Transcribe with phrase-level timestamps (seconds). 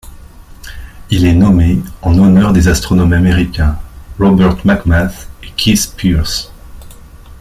[1.11, 3.77] Il est nommé en honneur des astronomes américains
[4.17, 6.51] Robert McMath et Keith Pierce.